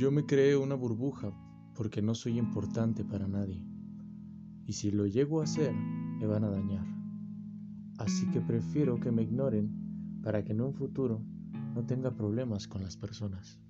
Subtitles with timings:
[0.00, 1.30] Yo me creé una burbuja
[1.74, 3.62] porque no soy importante para nadie.
[4.64, 6.86] Y si lo llego a hacer, me van a dañar.
[7.98, 9.70] Así que prefiero que me ignoren
[10.22, 11.22] para que en un futuro
[11.74, 13.60] no tenga problemas con las personas.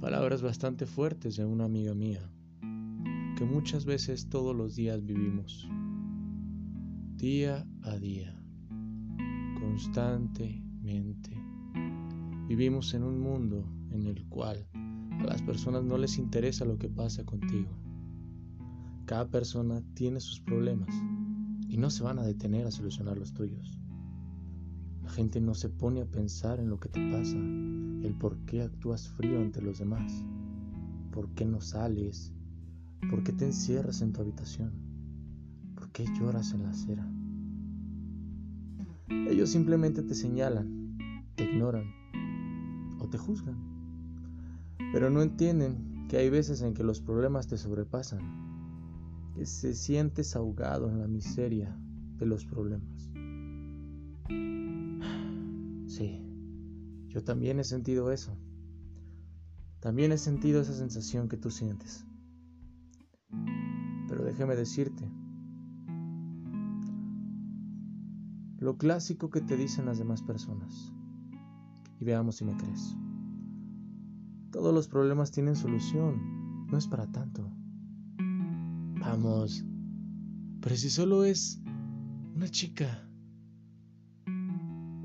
[0.00, 2.28] Palabras bastante fuertes de una amiga mía,
[3.38, 5.68] que muchas veces todos los días vivimos,
[7.14, 8.36] día a día,
[9.60, 11.40] constantemente.
[12.48, 14.66] Vivimos en un mundo en el cual
[15.20, 17.70] a las personas no les interesa lo que pasa contigo.
[19.06, 20.92] Cada persona tiene sus problemas
[21.68, 23.78] y no se van a detener a solucionar los tuyos.
[25.02, 28.62] La gente no se pone a pensar en lo que te pasa, el por qué
[28.62, 30.24] actúas frío ante los demás,
[31.12, 32.32] por qué no sales,
[33.08, 34.72] por qué te encierras en tu habitación,
[35.76, 37.08] por qué lloras en la acera.
[39.08, 40.96] Ellos simplemente te señalan,
[41.36, 41.84] te ignoran
[42.98, 43.75] o te juzgan,
[44.96, 50.34] pero no entienden que hay veces en que los problemas te sobrepasan, que se sientes
[50.34, 51.78] ahogado en la miseria
[52.16, 53.10] de los problemas.
[55.86, 56.26] Sí,
[57.08, 58.38] yo también he sentido eso.
[59.80, 62.06] También he sentido esa sensación que tú sientes.
[64.08, 65.12] Pero déjeme decirte,
[68.58, 70.90] lo clásico que te dicen las demás personas.
[72.00, 72.96] Y veamos si me crees.
[74.56, 77.52] Todos los problemas tienen solución, no es para tanto.
[78.98, 79.66] Vamos,
[80.62, 81.60] pero si solo es
[82.34, 83.06] una chica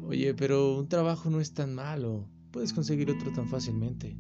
[0.07, 2.29] Oye, pero un trabajo no es tan malo.
[2.51, 4.17] Puedes conseguir otro tan fácilmente.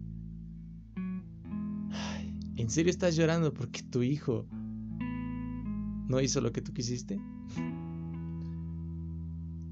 [2.57, 4.45] ¿En serio estás llorando porque tu hijo
[6.09, 7.21] no hizo lo que tú quisiste?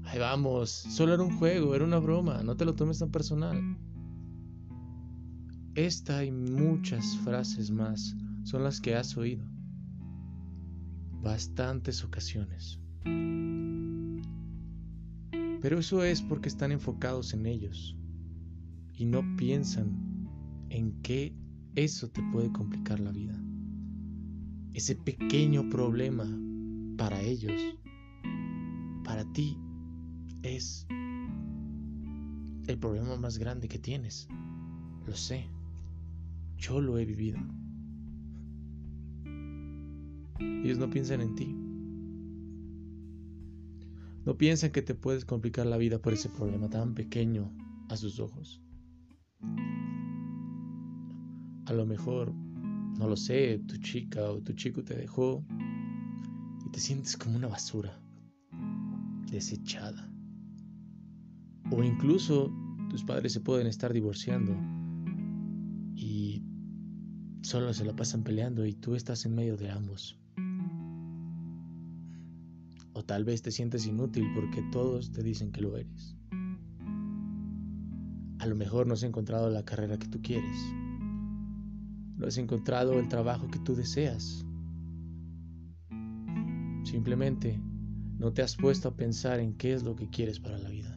[0.04, 3.76] Ay, vamos, solo era un juego, era una broma, no te lo tomes tan personal.
[5.76, 9.44] Esta y muchas frases más son las que has oído.
[11.22, 12.80] Bastantes ocasiones.
[15.62, 17.96] Pero eso es porque están enfocados en ellos
[18.94, 20.28] y no piensan
[20.70, 21.36] en qué
[21.76, 23.40] eso te puede complicar la vida.
[24.72, 26.26] Ese pequeño problema
[26.96, 27.76] para ellos,
[29.04, 29.56] para ti,
[30.42, 30.86] es
[32.66, 34.28] el problema más grande que tienes.
[35.06, 35.48] Lo sé.
[36.60, 37.38] Yo lo he vivido.
[40.62, 41.56] Ellos no piensan en ti.
[44.26, 47.50] No piensan que te puedes complicar la vida por ese problema tan pequeño
[47.88, 48.62] a sus ojos.
[51.64, 55.42] A lo mejor, no lo sé, tu chica o tu chico te dejó
[56.66, 57.98] y te sientes como una basura,
[59.30, 60.12] desechada.
[61.70, 62.52] O incluso
[62.90, 64.54] tus padres se pueden estar divorciando
[67.50, 70.16] solo se la pasan peleando y tú estás en medio de ambos.
[72.92, 76.14] O tal vez te sientes inútil porque todos te dicen que lo eres.
[78.38, 80.56] A lo mejor no has encontrado la carrera que tú quieres.
[82.18, 84.46] No has encontrado el trabajo que tú deseas.
[86.84, 87.60] Simplemente
[88.16, 90.96] no te has puesto a pensar en qué es lo que quieres para la vida.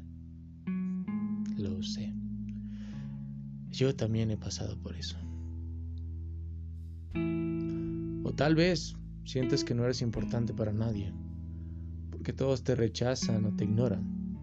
[1.57, 2.13] Lo sé.
[3.71, 5.17] Yo también he pasado por eso.
[8.35, 8.95] Tal vez
[9.25, 11.13] sientes que no eres importante para nadie
[12.23, 14.37] que todos te rechazan o te ignoran.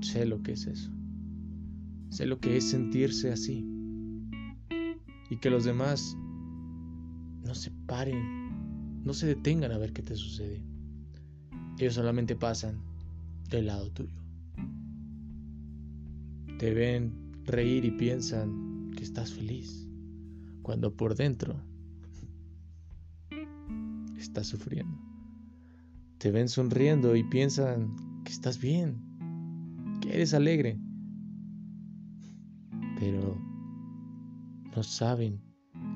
[0.00, 0.90] Sé lo que es eso.
[2.08, 3.68] Sé lo que es sentirse así.
[5.28, 6.16] Y que los demás
[7.44, 10.62] no se paren, no se detengan a ver qué te sucede.
[11.78, 12.80] Ellos solamente pasan
[13.50, 14.16] del lado tuyo.
[16.58, 17.12] Te ven
[17.44, 19.85] reír y piensan que estás feliz,
[20.66, 21.54] cuando por dentro
[24.18, 24.98] estás sufriendo.
[26.18, 29.00] Te ven sonriendo y piensan que estás bien,
[30.00, 30.80] que eres alegre.
[32.98, 33.40] Pero
[34.74, 35.40] no saben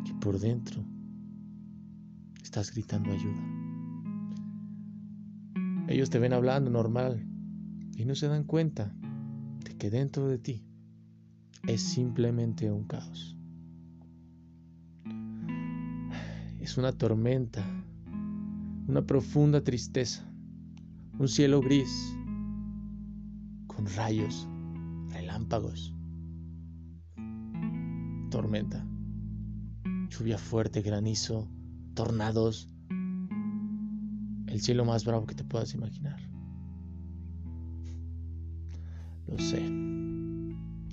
[0.04, 0.84] que por dentro
[2.40, 3.42] estás gritando ayuda.
[5.88, 7.26] Ellos te ven hablando normal
[7.96, 8.94] y no se dan cuenta
[9.64, 10.64] de que dentro de ti
[11.66, 13.39] es simplemente un caos.
[16.60, 17.64] Es una tormenta
[18.90, 20.28] una profunda tristeza,
[21.16, 22.12] un cielo gris
[23.68, 24.48] con rayos,
[25.10, 25.94] relámpagos,
[28.30, 28.84] tormenta,
[30.08, 31.48] lluvia fuerte, granizo,
[31.94, 32.68] tornados,
[34.48, 36.20] el cielo más bravo que te puedas imaginar.
[39.28, 39.62] Lo sé,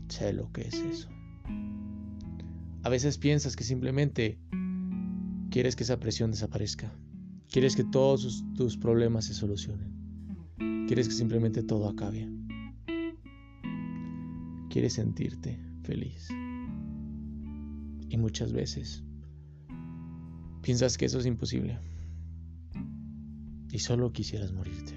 [0.07, 1.09] sé lo que es eso.
[2.83, 4.39] A veces piensas que simplemente
[5.49, 6.91] quieres que esa presión desaparezca.
[7.49, 9.93] Quieres que todos tus problemas se solucionen.
[10.87, 12.29] Quieres que simplemente todo acabe.
[14.69, 16.27] Quieres sentirte feliz.
[18.09, 19.03] Y muchas veces
[20.61, 21.79] piensas que eso es imposible.
[23.71, 24.93] Y solo quisieras morirte.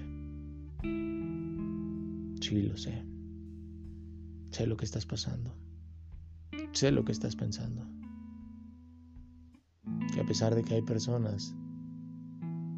[2.41, 3.05] Sí, lo sé.
[4.49, 5.55] Sé lo que estás pasando.
[6.73, 7.87] Sé lo que estás pensando.
[10.21, 11.55] A pesar de que hay personas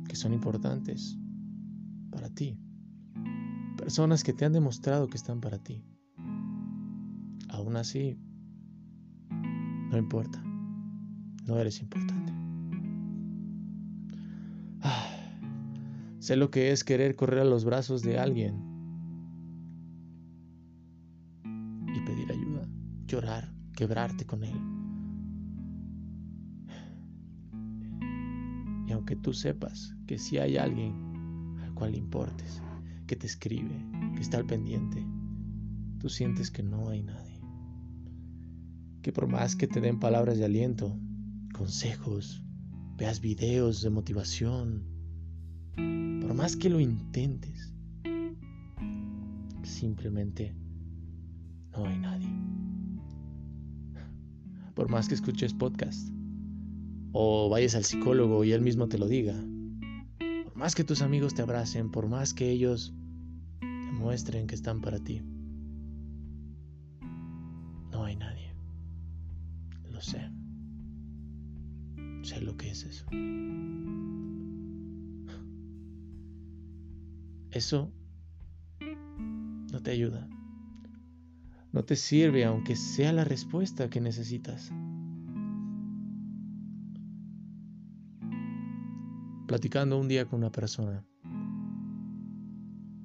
[0.08, 1.20] que son importantes
[2.10, 2.58] para ti,
[3.78, 5.84] personas que te han demostrado que están para ti,
[7.50, 8.18] aún así,
[9.92, 10.42] no importa,
[11.46, 12.32] no eres importante.
[14.82, 15.06] Ah,
[16.20, 18.74] sé lo que es querer correr a los brazos de alguien
[23.14, 24.83] llorar, quebrarte con Él.
[29.04, 32.62] Aunque tú sepas que si hay alguien al cual le importes,
[33.06, 33.86] que te escribe,
[34.16, 35.06] que está al pendiente,
[36.00, 37.42] tú sientes que no hay nadie.
[39.02, 40.98] Que por más que te den palabras de aliento,
[41.54, 42.46] consejos,
[42.96, 44.86] veas videos de motivación,
[45.76, 47.74] por más que lo intentes,
[49.64, 50.56] simplemente
[51.74, 52.30] no hay nadie
[54.76, 56.10] por más que escuches podcast
[57.14, 59.36] o vayas al psicólogo y él mismo te lo diga,
[60.44, 62.94] por más que tus amigos te abracen, por más que ellos
[63.62, 65.22] te muestren que están para ti,
[67.92, 68.54] no hay nadie.
[69.90, 70.30] Lo sé.
[72.24, 73.06] Sé lo que es eso.
[77.52, 77.92] Eso
[79.72, 80.28] no te ayuda
[81.74, 84.72] no te sirve aunque sea la respuesta que necesitas.
[89.54, 91.06] Platicando un día con una persona,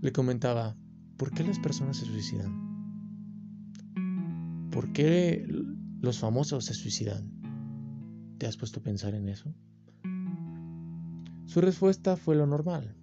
[0.01, 0.75] le comentaba,
[1.19, 2.51] ¿por qué las personas se suicidan?
[4.71, 5.47] ¿Por qué
[6.01, 7.31] los famosos se suicidan?
[8.39, 9.55] ¿Te has puesto a pensar en eso?
[11.45, 12.97] Su respuesta fue lo normal.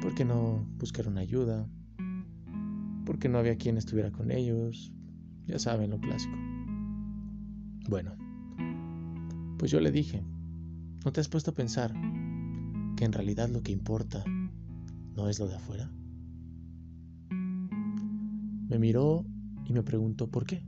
[0.00, 1.68] ¿Por qué no buscar una ayuda?
[3.04, 4.90] porque no había quien estuviera con ellos.
[5.46, 6.38] Ya saben lo clásico.
[7.90, 8.12] Bueno,
[9.58, 10.24] pues yo le dije,
[11.04, 11.92] ¿no te has puesto a pensar
[12.98, 14.24] que en realidad lo que importa
[15.14, 15.88] no es lo de afuera?
[18.68, 19.24] Me miró
[19.64, 20.64] y me preguntó por qué.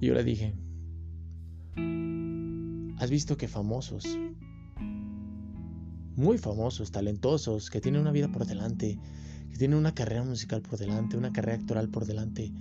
[0.00, 0.54] Y yo le dije,
[2.96, 4.06] ¿has visto que famosos,
[6.16, 8.98] muy famosos, talentosos, que tienen una vida por delante,
[9.50, 12.54] que tienen una carrera musical por delante, una carrera actoral por delante,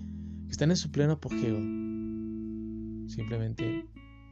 [0.45, 1.55] que están en su pleno apogeo,
[3.07, 3.87] simplemente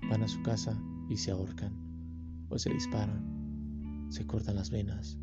[0.09, 0.77] van a su casa
[1.09, 1.71] y se ahorcan,
[2.49, 3.32] o se disparan,
[4.13, 5.17] se cortan las venas,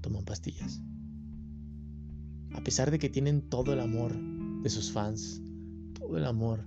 [0.00, 0.80] toman pastillas.
[2.54, 4.16] A pesar de que tienen todo el amor
[4.62, 5.42] de sus fans,
[5.92, 6.66] todo el amor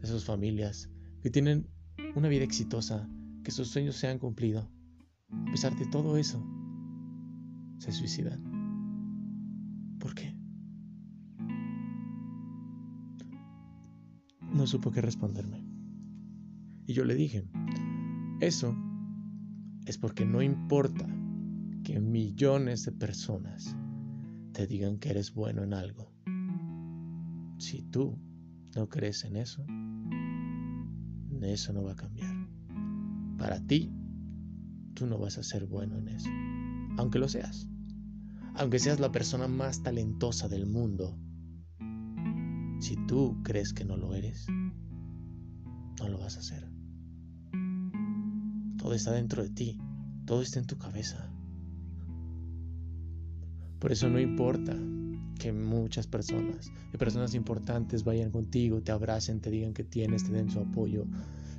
[0.00, 0.88] de sus familias,
[1.22, 1.68] que tienen
[2.14, 3.06] una vida exitosa,
[3.42, 4.70] que sus sueños se han cumplido,
[5.30, 6.42] a pesar de todo eso,
[7.76, 8.42] se suicidan.
[10.00, 10.34] ¿Por qué?
[14.50, 15.62] No supo qué responderme.
[16.86, 17.46] Y yo le dije,
[18.46, 18.76] eso
[19.86, 21.06] es porque no importa
[21.82, 23.76] que millones de personas
[24.52, 26.12] te digan que eres bueno en algo.
[27.58, 28.18] Si tú
[28.74, 29.64] no crees en eso,
[31.42, 32.34] eso no va a cambiar.
[33.38, 33.92] Para ti,
[34.94, 36.30] tú no vas a ser bueno en eso
[36.96, 37.68] aunque lo seas,
[38.54, 41.18] aunque seas la persona más talentosa del mundo,
[42.80, 46.73] si tú crees que no lo eres, no lo vas a hacer.
[48.84, 49.78] Todo está dentro de ti,
[50.26, 51.32] todo está en tu cabeza.
[53.78, 54.76] Por eso no importa
[55.38, 60.32] que muchas personas, que personas importantes vayan contigo, te abracen, te digan que tienes, te
[60.32, 61.06] den su apoyo,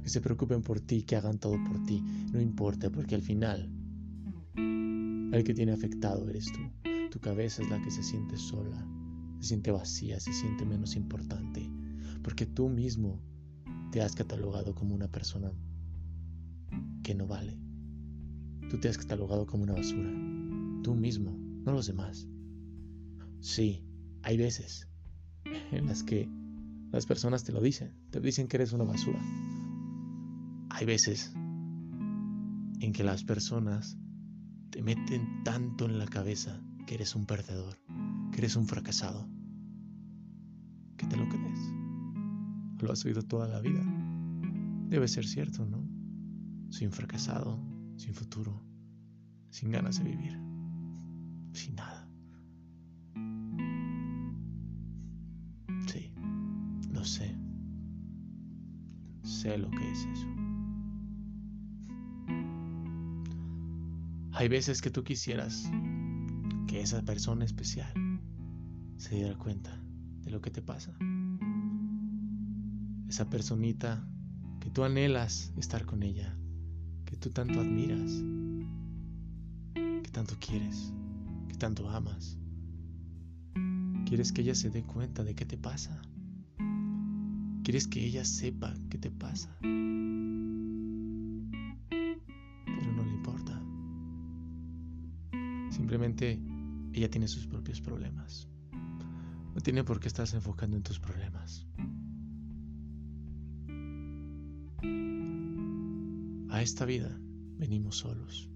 [0.03, 1.99] que se preocupen por ti, que hagan todo por ti.
[2.31, 3.71] No importa, porque al final
[4.55, 6.59] el que tiene afectado eres tú.
[7.09, 8.87] Tu cabeza es la que se siente sola,
[9.39, 11.67] se siente vacía, se siente menos importante,
[12.21, 13.19] porque tú mismo
[13.91, 15.51] te has catalogado como una persona
[17.05, 17.55] que no vale.
[18.67, 20.09] Tú te has catalogado como una basura.
[20.81, 22.27] Tú mismo, no los demás.
[23.41, 23.85] Sí,
[24.23, 24.89] hay veces
[25.71, 26.27] en las que
[26.91, 29.19] las personas te lo dicen, te dicen que eres una basura.
[30.71, 31.31] Hay veces
[32.79, 33.99] en que las personas
[34.71, 37.77] te meten tanto en la cabeza que eres un perdedor,
[38.31, 39.29] que eres un fracasado,
[40.97, 41.59] que te lo crees.
[42.81, 43.83] lo has oído toda la vida.
[44.89, 45.84] Debe ser cierto, ¿no?
[46.81, 47.57] Un fracasado,
[47.97, 48.61] sin futuro,
[49.49, 50.37] sin ganas de vivir,
[51.53, 52.07] sin nada.
[55.87, 56.11] Sí,
[56.91, 57.35] lo sé.
[59.23, 60.27] Sé lo que es eso.
[64.33, 65.71] Hay veces que tú quisieras
[66.67, 67.93] que esa persona especial
[68.97, 69.81] se diera cuenta
[70.21, 70.95] de lo que te pasa.
[73.07, 74.05] Esa personita
[74.59, 76.37] que tú anhelas estar con ella,
[77.05, 78.23] que tú tanto admiras,
[79.73, 80.93] que tanto quieres,
[81.47, 82.37] que tanto amas.
[84.05, 86.01] Quieres que ella se dé cuenta de qué te pasa.
[87.63, 89.55] Quieres que ella sepa qué te pasa.
[89.61, 90.11] Pero
[92.95, 93.59] no le importa.
[95.71, 96.39] Simplemente
[96.93, 98.47] ella tiene sus propios problemas.
[99.53, 101.64] No tiene por qué estarse enfocando en tus problemas.
[106.55, 107.09] A esta vida
[107.57, 108.49] venimos solos.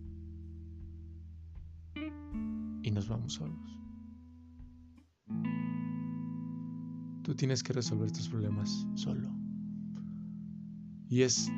[2.81, 3.77] Y nos vamos solos.
[7.23, 9.29] Tú tienes que resolver tus problemas solo.
[11.09, 11.51] Y es,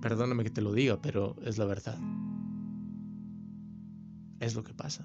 [0.00, 1.98] perdóname que te lo diga, pero es la verdad.
[4.40, 5.04] Es lo que pasa.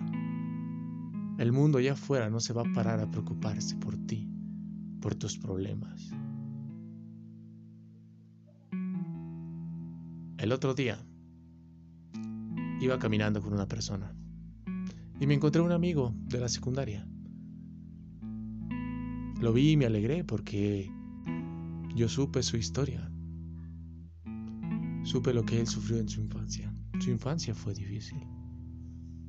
[1.40, 4.30] El mundo allá afuera no se va a parar a preocuparse por ti,
[5.02, 6.14] por tus problemas.
[10.48, 10.98] El otro día
[12.80, 14.16] iba caminando con una persona
[15.20, 17.06] y me encontré un amigo de la secundaria.
[19.42, 20.90] Lo vi y me alegré porque
[21.98, 23.12] yo supe su historia.
[25.04, 26.74] Supe lo que él sufrió en su infancia.
[27.02, 28.26] Su infancia fue difícil.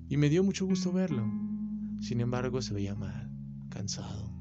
[0.08, 1.28] Y me dio mucho gusto verlo.
[2.00, 3.28] Sin embargo, se veía mal,
[3.70, 4.32] cansado.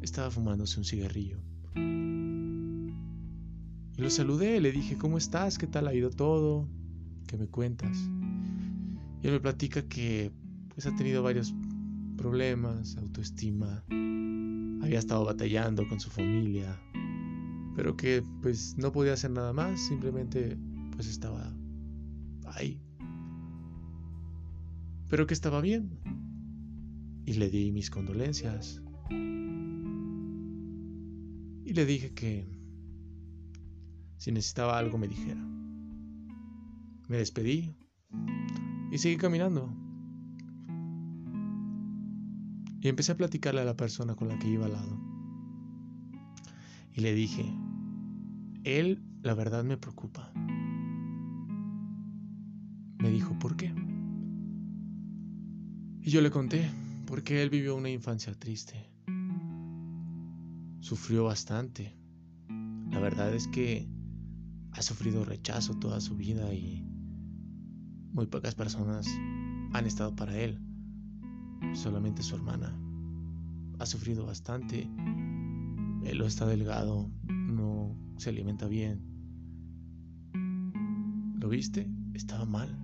[0.00, 1.42] Estaba fumándose un cigarrillo.
[3.96, 5.56] Y lo saludé, le dije, ¿cómo estás?
[5.56, 6.68] ¿Qué tal ha ido todo?
[7.26, 7.96] ¿Qué me cuentas?
[9.22, 10.30] Y él me platica que
[10.68, 11.54] pues ha tenido varios
[12.18, 13.82] problemas, autoestima,
[14.82, 16.78] había estado batallando con su familia,
[17.74, 20.58] pero que pues no podía hacer nada más, simplemente
[20.94, 21.56] pues estaba
[22.44, 22.78] ahí.
[25.08, 25.98] Pero que estaba bien,
[27.24, 28.82] y le di mis condolencias.
[31.64, 32.55] Y le dije que
[34.18, 35.40] si necesitaba algo me dijera.
[37.08, 37.76] Me despedí
[38.90, 39.72] y seguí caminando.
[42.80, 45.00] Y empecé a platicarle a la persona con la que iba al lado.
[46.92, 47.44] Y le dije,
[48.64, 50.32] él la verdad me preocupa.
[52.98, 53.74] Me dijo, ¿por qué?
[56.00, 56.70] Y yo le conté
[57.06, 58.90] porque él vivió una infancia triste.
[60.80, 61.96] Sufrió bastante.
[62.90, 63.88] La verdad es que
[64.76, 66.84] ha sufrido rechazo toda su vida y
[68.12, 69.06] muy pocas personas
[69.72, 70.60] han estado para él.
[71.74, 72.78] Solamente su hermana.
[73.78, 74.88] Ha sufrido bastante.
[76.04, 79.02] Él está delgado, no se alimenta bien.
[81.40, 81.90] ¿Lo viste?
[82.12, 82.78] Estaba mal.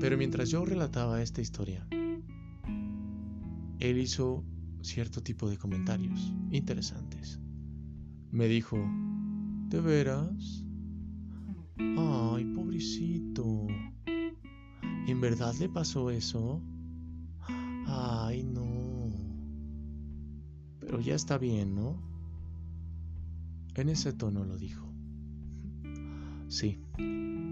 [0.00, 1.86] Pero mientras yo relataba esta historia,
[3.80, 4.44] él hizo
[4.80, 7.07] cierto tipo de comentarios interesantes.
[8.30, 8.78] Me dijo,
[9.68, 10.64] ¿de veras?
[11.78, 13.66] Ay, pobrecito.
[14.06, 16.62] ¿En verdad le pasó eso?
[17.86, 19.10] Ay, no.
[20.80, 22.02] Pero ya está bien, ¿no?
[23.74, 24.86] En ese tono lo dijo.
[26.48, 26.78] Sí,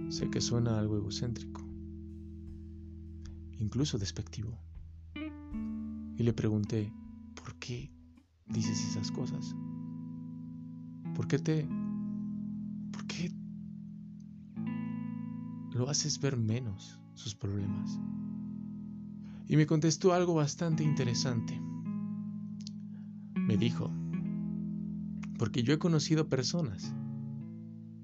[0.08, 1.66] sé que suena algo egocéntrico
[3.58, 4.58] incluso despectivo.
[6.16, 6.92] Y le pregunté,
[7.34, 7.90] ¿por qué
[8.46, 9.54] dices esas cosas?
[11.26, 11.68] ¿Por qué te...
[12.92, 13.32] ¿Por qué
[15.72, 17.98] lo haces ver menos sus problemas?
[19.48, 21.60] Y me contestó algo bastante interesante.
[23.34, 23.90] Me dijo,
[25.36, 26.94] porque yo he conocido personas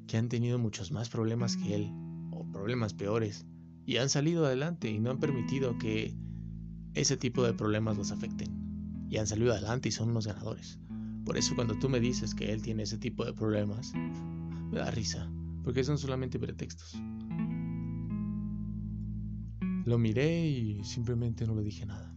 [0.09, 1.93] que han tenido muchos más problemas que él,
[2.33, 3.47] o problemas peores,
[3.87, 6.19] y han salido adelante y no han permitido que
[6.95, 9.07] ese tipo de problemas los afecten.
[9.09, 10.81] Y han salido adelante y son unos ganadores.
[11.25, 14.91] Por eso cuando tú me dices que él tiene ese tipo de problemas, me da
[14.91, 15.31] risa,
[15.65, 17.01] porque son solamente pretextos.
[19.85, 22.15] Lo miré y simplemente no le dije nada.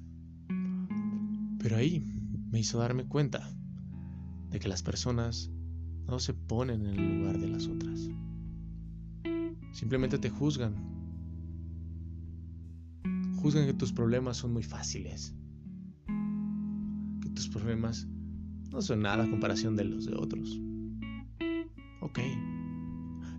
[1.60, 2.04] Pero ahí
[2.52, 3.50] me hizo darme cuenta
[4.52, 5.52] de que las personas
[6.08, 8.10] no se ponen en el lugar de las otras.
[9.72, 10.96] Simplemente te juzgan
[13.46, 15.36] juzgan que tus problemas son muy fáciles.
[17.56, 18.08] problemas
[18.76, 20.60] no son nada a comparación de los de otros.
[22.02, 22.20] Ok,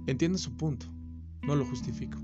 [0.07, 0.87] entiendo su punto,
[1.43, 2.19] no lo justifico.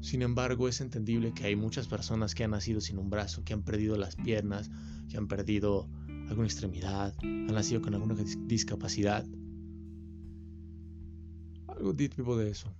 [0.00, 3.52] Sin embargo, es entendible que hay muchas personas que han nacido sin un brazo, que
[3.52, 4.70] han perdido las piernas,
[5.08, 5.88] que han perdido
[6.28, 9.26] alguna extremidad, han nacido con alguna discapacidad.
[11.66, 12.72] Algo tipo de eso.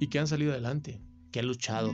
[0.00, 1.92] Y que han salido adelante, que han luchado,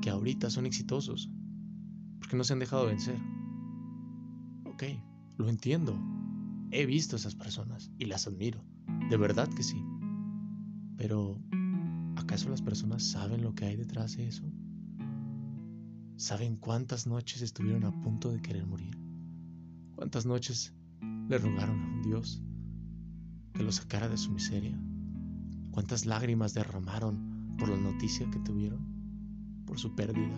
[0.00, 1.28] que ahorita son exitosos,
[2.26, 3.16] porque no se han dejado vencer.
[4.64, 4.82] Ok,
[5.36, 5.96] lo entiendo.
[6.72, 8.64] He visto a esas personas y las admiro.
[9.08, 9.80] De verdad que sí.
[10.96, 11.40] Pero,
[12.16, 14.42] ¿acaso las personas saben lo que hay detrás de eso?
[16.16, 18.98] ¿Saben cuántas noches estuvieron a punto de querer morir?
[19.94, 20.74] ¿Cuántas noches
[21.28, 22.42] le rogaron a un Dios
[23.52, 24.76] que lo sacara de su miseria?
[25.70, 29.64] ¿Cuántas lágrimas derramaron por la noticia que tuvieron?
[29.64, 30.36] Por su pérdida,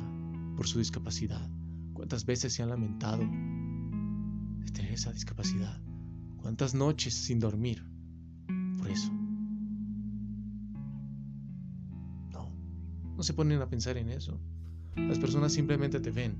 [0.55, 1.49] por su discapacidad.
[1.99, 5.83] ¿Cuántas veces se han lamentado de tener esa discapacidad?
[6.37, 7.85] ¿Cuántas noches sin dormir
[8.79, 9.13] por eso?
[12.31, 12.55] No,
[13.17, 14.41] no se ponen a pensar en eso.
[14.95, 16.39] Las personas simplemente te ven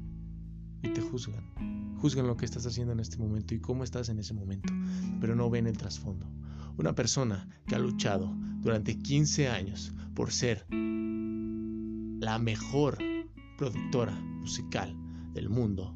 [0.81, 1.97] y te juzgan.
[1.97, 4.73] Juzgan lo que estás haciendo en este momento y cómo estás en ese momento,
[5.21, 6.31] pero no ven el trasfondo.
[6.77, 12.99] Una persona que ha luchado durante 15 años por ser la mejor
[13.57, 14.97] productora musical
[15.33, 15.95] del mundo.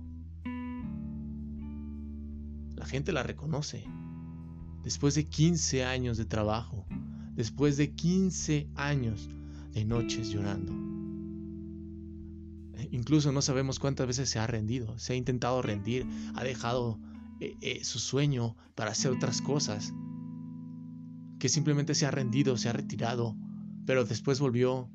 [2.77, 3.85] La gente la reconoce.
[4.83, 6.87] Después de 15 años de trabajo,
[7.35, 9.29] después de 15 años
[9.73, 10.73] de noches llorando,
[12.91, 17.01] Incluso no sabemos cuántas veces se ha rendido, se ha intentado rendir, ha dejado
[17.41, 19.95] eh, eh, su sueño para hacer otras cosas,
[21.39, 23.37] que simplemente se ha rendido, se ha retirado,
[23.87, 24.91] pero después volvió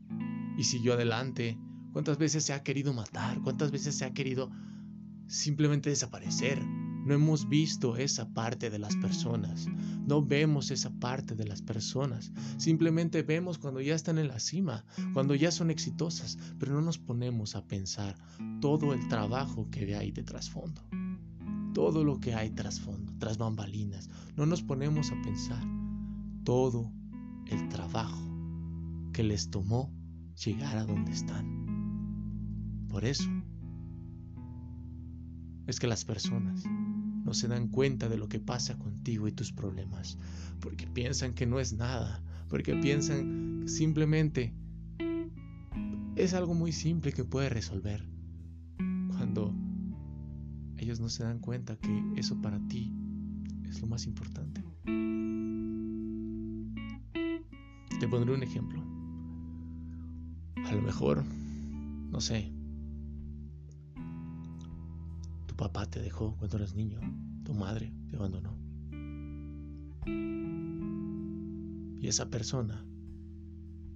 [0.58, 1.58] y siguió adelante.
[1.98, 3.42] ¿Cuántas veces se ha querido matar?
[3.42, 4.52] ¿Cuántas veces se ha querido
[5.26, 6.64] simplemente desaparecer?
[6.64, 9.66] No hemos visto esa parte de las personas.
[10.06, 12.32] No vemos esa parte de las personas.
[12.58, 17.00] Simplemente vemos cuando ya están en la cima, cuando ya son exitosas, pero no nos
[17.00, 18.16] ponemos a pensar
[18.62, 20.84] todo el trabajo que hay de trasfondo.
[21.74, 24.08] Todo lo que hay trasfondo, tras bambalinas.
[24.36, 25.64] No nos ponemos a pensar
[26.44, 26.92] todo
[27.48, 28.22] el trabajo
[29.14, 29.92] que les tomó
[30.36, 31.67] llegar a donde están.
[32.90, 33.30] Por eso
[35.68, 36.64] es que las personas
[37.28, 40.18] no se dan cuenta de lo que pasa contigo y tus problemas,
[40.62, 44.54] porque piensan que no es nada, porque piensan que simplemente
[46.16, 48.08] es algo muy simple que puede resolver,
[49.10, 49.54] cuando
[50.78, 52.96] ellos no se dan cuenta que eso para ti
[53.68, 54.64] es lo más importante.
[58.00, 58.82] Te pondré un ejemplo.
[60.66, 61.26] A lo mejor,
[62.12, 62.54] no sé,
[65.58, 67.00] papá te dejó cuando eras niño,
[67.44, 68.56] tu madre te abandonó.
[72.00, 72.86] Y esa persona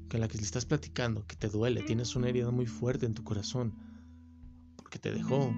[0.09, 3.05] que a la que le estás platicando, que te duele, tienes una herida muy fuerte
[3.05, 3.73] en tu corazón,
[4.75, 5.53] porque te dejó,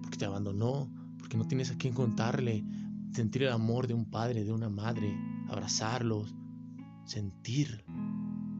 [0.00, 2.64] porque te abandonó, porque no tienes a quién contarle,
[3.12, 5.14] sentir el amor de un padre, de una madre,
[5.48, 6.34] abrazarlos,
[7.04, 7.84] sentir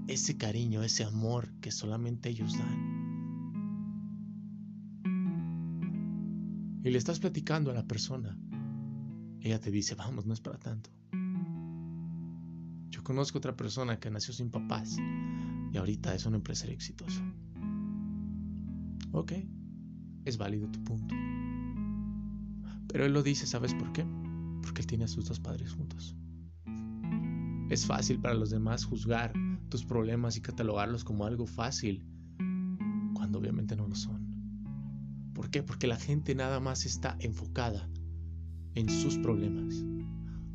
[0.09, 2.96] ese cariño, ese amor que solamente ellos dan.
[6.87, 8.39] Y le estás platicando a la persona,
[9.41, 10.89] ella te dice, vamos, no es para tanto.
[12.91, 14.97] Yo conozco otra persona que nació sin papás
[15.73, 17.21] y ahorita es un empresario exitoso.
[19.11, 19.33] Ok,
[20.25, 21.13] es válido tu punto.
[22.87, 24.07] Pero él lo dice, ¿sabes por qué?
[24.63, 26.15] Porque él tiene a sus dos padres juntos.
[27.69, 29.33] Es fácil para los demás juzgar
[29.71, 32.07] tus problemas y catalogarlos como algo fácil,
[33.13, 34.16] cuando obviamente no lo son.
[35.63, 37.89] Porque la gente nada más está enfocada
[38.75, 39.85] en sus problemas.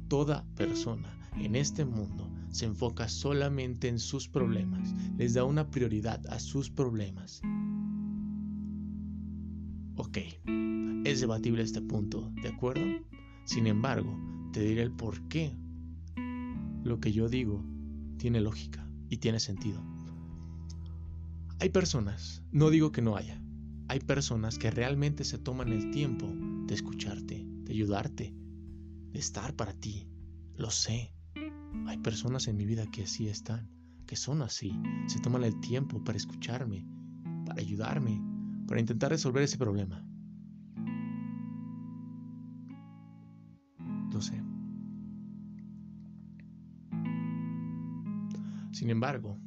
[0.07, 6.21] Toda persona en este mundo se enfoca solamente en sus problemas, les da una prioridad
[6.27, 7.41] a sus problemas.
[9.95, 10.17] Ok,
[11.05, 12.83] es debatible este punto, ¿de acuerdo?
[13.45, 14.19] Sin embargo,
[14.51, 15.55] te diré el por qué
[16.83, 17.63] lo que yo digo
[18.17, 19.81] tiene lógica y tiene sentido.
[21.59, 23.40] Hay personas, no digo que no haya,
[23.91, 26.25] hay personas que realmente se toman el tiempo
[26.65, 28.33] de escucharte, de ayudarte,
[29.11, 30.07] de estar para ti.
[30.55, 31.13] Lo sé.
[31.87, 33.69] Hay personas en mi vida que así están,
[34.07, 34.71] que son así.
[35.07, 36.87] Se toman el tiempo para escucharme,
[37.45, 38.23] para ayudarme,
[38.65, 40.01] para intentar resolver ese problema.
[44.13, 44.41] Lo sé.
[48.71, 49.37] Sin embargo,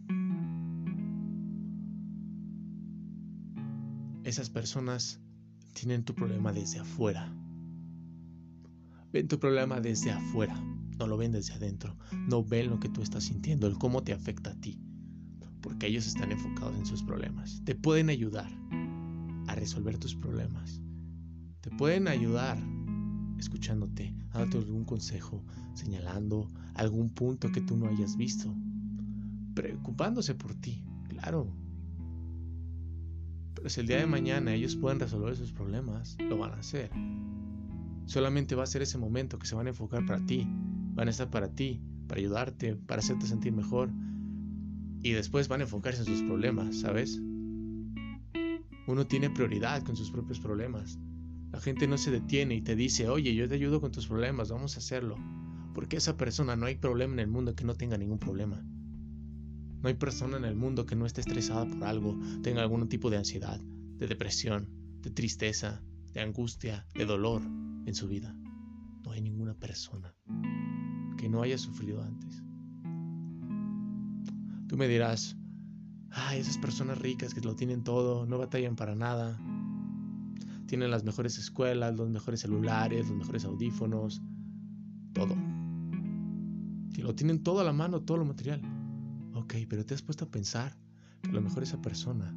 [4.24, 5.20] esas personas
[5.74, 7.30] tienen tu problema desde afuera.
[9.12, 10.58] Ven tu problema desde afuera,
[10.98, 11.96] no lo ven desde adentro,
[12.28, 14.80] no ven lo que tú estás sintiendo, el cómo te afecta a ti,
[15.60, 17.62] porque ellos están enfocados en sus problemas.
[17.64, 18.50] Te pueden ayudar
[19.46, 20.80] a resolver tus problemas,
[21.60, 22.58] te pueden ayudar
[23.38, 28.54] escuchándote, dándote algún consejo, señalando algún punto que tú no hayas visto,
[29.54, 31.54] preocupándose por ti, claro,
[33.54, 36.90] pero si el día de mañana ellos pueden resolver sus problemas, lo van a hacer.
[38.06, 40.46] Solamente va a ser ese momento que se van a enfocar para ti,
[40.94, 43.90] van a estar para ti, para ayudarte, para hacerte sentir mejor.
[45.02, 47.20] Y después van a enfocarse en sus problemas, ¿sabes?
[48.86, 50.98] Uno tiene prioridad con sus propios problemas.
[51.52, 54.50] La gente no se detiene y te dice, oye, yo te ayudo con tus problemas,
[54.50, 55.16] vamos a hacerlo.
[55.72, 58.62] Porque esa persona no hay problema en el mundo que no tenga ningún problema.
[59.84, 63.10] No hay persona en el mundo que no esté estresada por algo, tenga algún tipo
[63.10, 64.70] de ansiedad, de depresión,
[65.02, 65.82] de tristeza,
[66.14, 68.34] de angustia, de dolor en su vida.
[69.04, 70.14] No hay ninguna persona
[71.18, 72.42] que no haya sufrido antes.
[74.68, 75.36] Tú me dirás,
[76.08, 79.38] ay, esas personas ricas que lo tienen todo, no batallan para nada,
[80.64, 84.22] tienen las mejores escuelas, los mejores celulares, los mejores audífonos,
[85.12, 85.36] todo.
[86.96, 88.73] Y lo tienen todo a la mano, todo lo material.
[89.44, 90.74] Ok, pero te has puesto a pensar
[91.22, 92.34] que a lo mejor esa persona,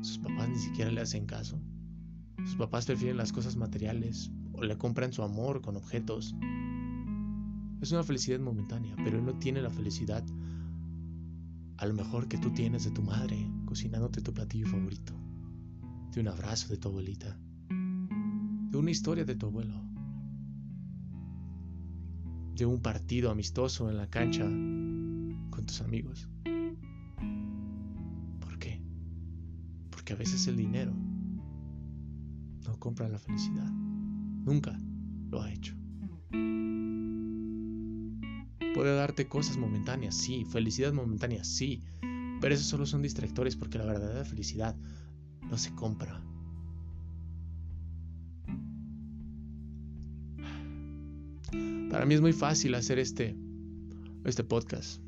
[0.00, 1.60] sus papás ni siquiera le hacen caso.
[2.46, 6.34] Sus papás prefieren las cosas materiales o le compran su amor con objetos.
[7.82, 10.24] Es una felicidad momentánea, pero él no tiene la felicidad
[11.76, 15.12] a lo mejor que tú tienes de tu madre cocinándote tu platillo favorito,
[16.12, 19.93] de un abrazo de tu abuelita, de una historia de tu abuelo
[22.54, 26.28] de un partido amistoso en la cancha con tus amigos.
[28.40, 28.80] ¿Por qué?
[29.90, 30.92] Porque a veces el dinero
[32.64, 33.70] no compra la felicidad.
[34.44, 34.78] Nunca
[35.30, 35.74] lo ha hecho.
[38.74, 41.84] Puede darte cosas momentáneas, sí, felicidad momentánea, sí,
[42.40, 44.76] pero esos solo son distractores porque la verdadera felicidad
[45.48, 46.24] no se compra,
[51.90, 53.36] Para mí es muy fácil hacer este,
[54.24, 55.00] este podcast.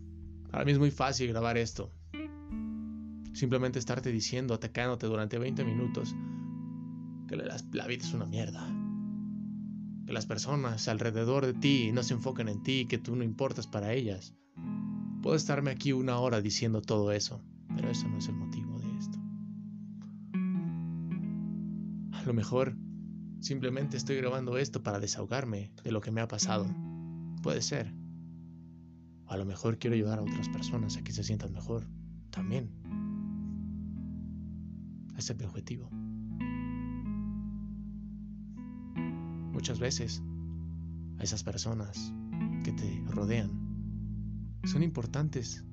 [0.50, 1.92] Para mí es muy fácil grabar esto.
[3.32, 6.14] Simplemente estarte diciendo, atacándote durante 20 minutos
[7.28, 8.66] que la, vida es una mierda.
[10.06, 13.66] Que las personas alrededor de ti no se enfocan en ti, que tú no importas
[13.66, 14.34] para ellas.
[15.22, 17.42] Puedo estarme aquí una hora diciendo todo eso,
[17.74, 19.18] pero eso no es el motivo de esto.
[22.12, 22.76] A lo mejor
[23.40, 26.66] Simplemente estoy grabando esto para desahogarme de lo que me ha pasado.
[27.42, 27.94] Puede ser.
[29.26, 31.86] A lo mejor quiero ayudar a otras personas a que se sientan mejor.
[32.30, 32.70] También.
[35.16, 35.88] Ese es mi objetivo.
[39.52, 40.22] Muchas veces
[41.18, 42.12] a esas personas
[42.62, 43.50] que te rodean
[44.64, 45.64] son importantes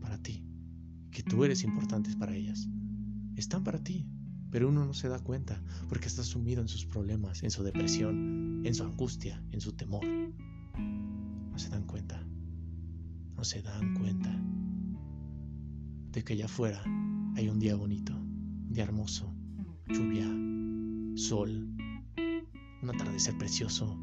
[0.00, 0.44] para ti,
[1.10, 2.68] que tú eres importante para ellas.
[3.36, 4.08] Están para ti,
[4.54, 8.62] pero uno no se da cuenta porque está sumido en sus problemas, en su depresión,
[8.64, 10.04] en su angustia, en su temor.
[10.06, 12.24] No se dan cuenta,
[13.34, 14.30] no se dan cuenta
[16.12, 16.80] de que allá afuera
[17.34, 19.34] hay un día bonito, un día hermoso,
[19.88, 20.28] lluvia,
[21.16, 21.68] sol,
[22.80, 23.98] un atardecer precioso.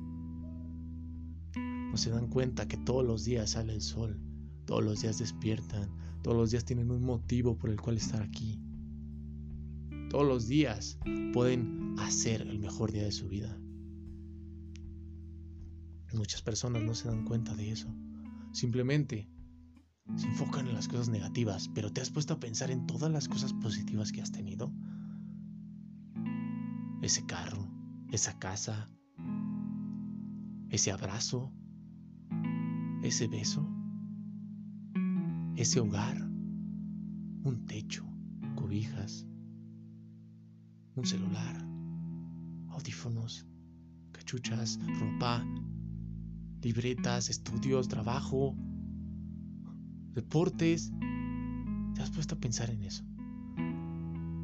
[1.56, 4.20] No se dan cuenta que todos los días sale el sol,
[4.66, 5.90] todos los días despiertan,
[6.22, 8.60] todos los días tienen un motivo por el cual estar aquí
[10.12, 11.00] todos los días
[11.32, 13.58] pueden hacer el mejor día de su vida.
[16.14, 17.88] Muchas personas no se dan cuenta de eso.
[18.52, 19.30] Simplemente
[20.18, 23.30] se enfocan en las cosas negativas, pero ¿te has puesto a pensar en todas las
[23.30, 24.74] cosas positivas que has tenido?
[27.02, 27.72] Ese carro,
[28.12, 28.90] esa casa,
[30.68, 31.54] ese abrazo,
[33.02, 33.66] ese beso,
[35.56, 36.22] ese hogar,
[37.44, 38.06] un techo,
[38.56, 39.26] cobijas,
[40.96, 41.56] un celular,
[42.70, 43.46] audífonos,
[44.12, 45.46] cachuchas, ropa,
[46.62, 48.56] libretas, estudios, trabajo,
[50.14, 50.92] deportes.
[51.96, 53.04] ¿Te has puesto a pensar en eso?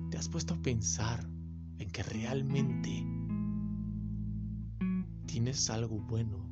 [0.09, 1.27] ¿Te has puesto a pensar
[1.79, 3.05] en que realmente
[5.25, 6.49] tienes algo bueno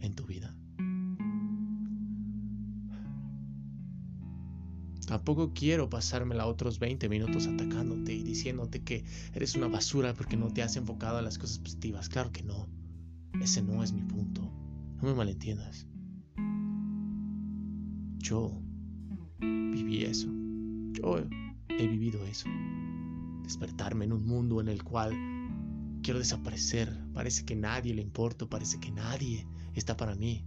[0.00, 0.54] en tu vida?
[5.10, 9.02] Tampoco quiero pasármela otros 20 minutos atacándote y diciéndote que
[9.34, 12.08] eres una basura porque no te has enfocado en las cosas positivas.
[12.08, 12.68] Claro que no.
[13.42, 14.40] Ese no es mi punto.
[15.02, 15.88] No me malentiendas.
[18.18, 18.62] Yo
[19.40, 20.28] viví eso.
[20.92, 21.18] Yo
[21.68, 22.48] he vivido eso.
[23.42, 25.12] Despertarme en un mundo en el cual
[26.04, 26.96] quiero desaparecer.
[27.14, 29.44] Parece que nadie le importo, parece que nadie
[29.74, 30.44] está para mí.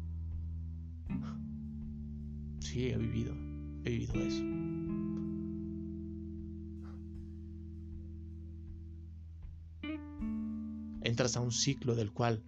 [2.61, 3.35] Sí, he vivido,
[3.85, 4.43] he vivido eso.
[11.01, 12.43] Entras a un ciclo del cual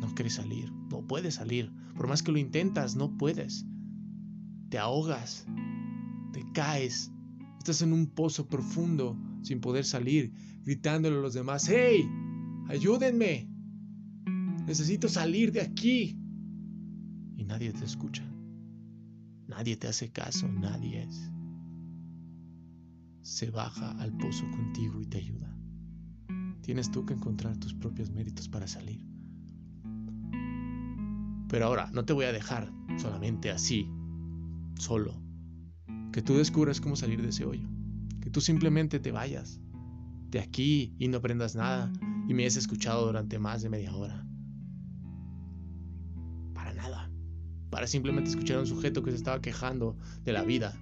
[0.00, 1.72] no quieres salir, no puedes salir.
[1.96, 3.66] Por más que lo intentas, no puedes.
[4.70, 5.46] Te ahogas,
[6.32, 7.12] te caes,
[7.58, 12.08] estás en un pozo profundo sin poder salir, gritándole a los demás, ¡Hey!
[12.68, 13.48] ¡Ayúdenme!
[14.66, 16.18] Necesito salir de aquí.
[17.36, 18.24] Y nadie te escucha.
[19.56, 21.30] Nadie te hace caso, nadie es.
[23.22, 25.56] Se baja al pozo contigo y te ayuda.
[26.60, 29.00] Tienes tú que encontrar tus propios méritos para salir.
[31.48, 33.88] Pero ahora, no te voy a dejar solamente así,
[34.78, 35.22] solo.
[36.12, 37.66] Que tú descubras cómo salir de ese hoyo.
[38.20, 39.58] Que tú simplemente te vayas
[40.28, 41.90] de aquí y no aprendas nada
[42.28, 44.25] y me hayas escuchado durante más de media hora.
[47.76, 50.80] Para simplemente escuchar a un sujeto que se estaba quejando de la vida,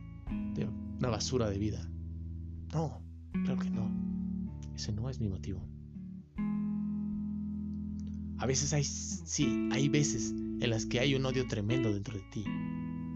[0.55, 0.65] de
[1.01, 1.91] una basura de vida.
[2.73, 3.03] No,
[3.33, 3.91] claro que no.
[4.77, 5.61] Ese no es mi motivo.
[8.39, 10.31] A veces hay, sí, hay veces
[10.61, 12.45] en las que hay un odio tremendo dentro de ti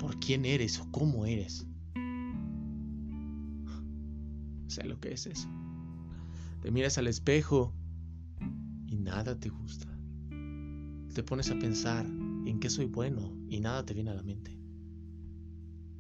[0.01, 1.65] por quién eres o cómo eres.
[4.67, 5.49] Sé lo que es eso.
[6.63, 7.73] Te miras al espejo
[8.89, 9.87] y nada te gusta.
[11.15, 12.05] Te pones a pensar
[12.51, 14.59] en qué soy bueno y nada te viene a la mente.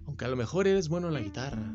[0.06, 1.74] Aunque a lo mejor eres bueno en la guitarra,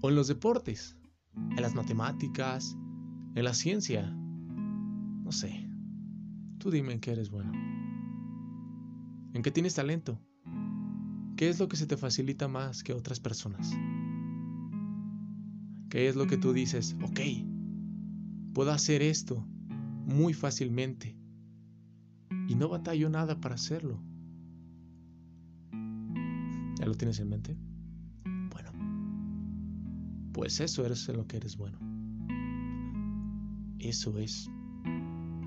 [0.00, 0.96] o en los deportes,
[1.34, 2.76] en las matemáticas,
[3.34, 5.68] en la ciencia, no sé.
[6.58, 7.52] Tú dime en qué eres bueno.
[9.34, 10.18] ¿En qué tienes talento?
[11.36, 13.76] ¿Qué es lo que se te facilita más que otras personas?
[15.90, 16.96] ¿Qué es lo que tú dices?
[17.02, 17.20] Ok,
[18.54, 19.46] puedo hacer esto
[20.06, 21.18] muy fácilmente
[22.48, 24.00] y no batallo nada para hacerlo.
[26.78, 27.56] ¿Ya lo tienes en mente?
[28.50, 28.70] Bueno,
[30.32, 31.78] pues eso eres lo que eres bueno.
[33.78, 34.48] Eso es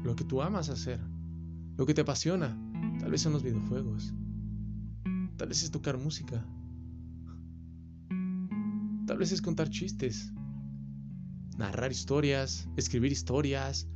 [0.04, 1.00] lo que tú amas hacer,
[1.78, 2.58] lo que te apasiona.
[3.00, 4.14] Tal vez son los videojuegos,
[5.38, 6.46] tal vez es tocar música,
[9.06, 10.34] tal vez es contar chistes,
[11.58, 13.88] narrar historias, escribir historias,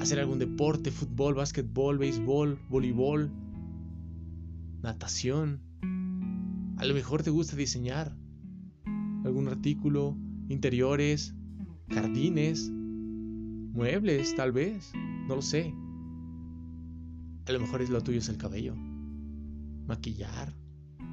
[0.00, 3.30] hacer algún deporte, fútbol, básquetbol, béisbol, voleibol,
[4.82, 5.60] natación.
[6.76, 8.16] A lo mejor te gusta diseñar
[9.24, 10.16] algún artículo,
[10.48, 11.34] interiores,
[11.90, 14.92] jardines, muebles, tal vez,
[15.28, 15.74] no lo sé.
[17.46, 18.74] A lo mejor es lo tuyo es el cabello,
[19.86, 20.54] maquillar,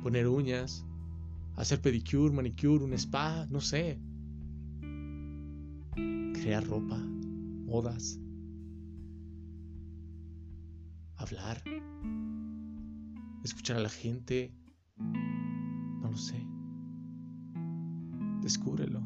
[0.02, 0.86] poner uñas,
[1.56, 4.00] hacer pedicure, manicure, un spa, no sé.
[5.96, 6.98] Crear ropa,
[7.66, 8.20] modas,
[11.24, 11.64] hablar,
[13.44, 14.54] escuchar a la gente,
[14.98, 16.46] no lo sé.
[18.42, 19.02] Descúbrelo.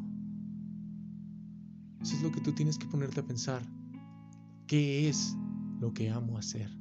[2.01, 3.61] Eso es lo que tú tienes que ponerte a pensar.
[4.65, 5.35] ¿Qué es
[5.79, 6.75] lo que amo hacer?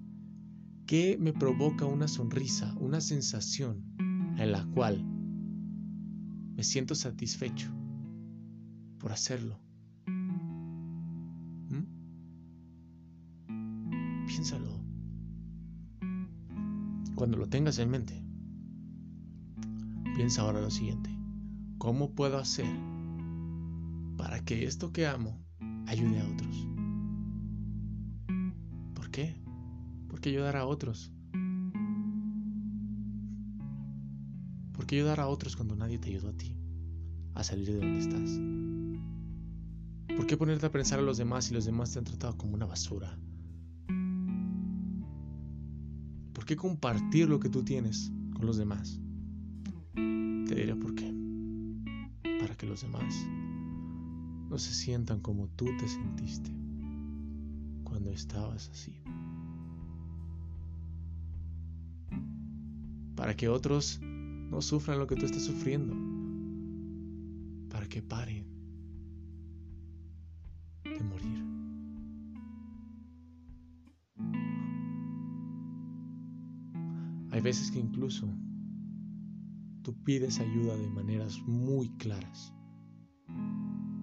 [0.87, 3.85] ¿Qué me provoca una sonrisa, una sensación
[4.38, 5.05] en la cual
[6.55, 7.70] me siento satisfecho
[8.99, 9.66] por hacerlo?
[17.17, 18.23] Cuando lo tengas en mente,
[20.17, 21.09] piensa ahora lo siguiente.
[21.79, 22.67] ¿Cómo puedo hacer
[24.19, 25.43] para que esto que amo
[25.87, 26.69] ayude a otros?
[28.95, 29.35] ¿Por qué?
[30.09, 31.11] Porque ayudar a otros.
[34.75, 36.55] ¿Por qué ayudar a otros cuando nadie te ayudó a ti
[37.35, 38.39] a salir de donde estás?
[40.15, 42.53] ¿Por qué ponerte a pensar a los demás si los demás te han tratado como
[42.53, 43.19] una basura?
[46.47, 49.01] ¿Por qué compartir lo que tú tienes con los demás?
[49.95, 51.13] Te diré por qué.
[52.39, 53.13] Para que los demás
[54.49, 56.53] no se sientan como tú te sentiste
[57.83, 58.95] cuando estabas así.
[63.17, 65.97] Para que otros no sufran lo que tú estás sufriendo.
[67.71, 68.46] Para que paren
[77.57, 78.29] veces que incluso
[79.83, 82.53] tú pides ayuda de maneras muy claras.